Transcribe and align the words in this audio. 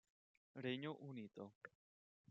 Regno 0.55 0.97
Unito 1.01 1.53